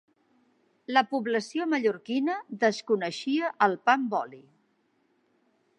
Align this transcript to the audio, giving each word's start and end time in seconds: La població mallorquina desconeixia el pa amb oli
La 0.97 1.03
població 1.11 1.67
mallorquina 1.73 2.39
desconeixia 2.65 3.53
el 3.67 3.79
pa 3.89 3.97
amb 4.01 4.17
oli 4.23 4.43